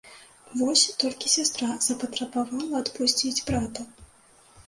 [0.59, 3.81] Вось толькі сястра запатрабавала адпусціць брата.